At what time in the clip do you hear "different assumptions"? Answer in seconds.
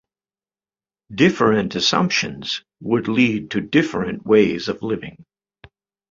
1.13-2.63